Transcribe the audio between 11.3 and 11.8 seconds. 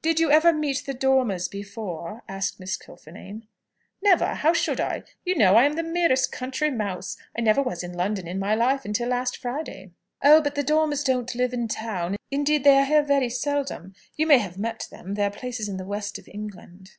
live in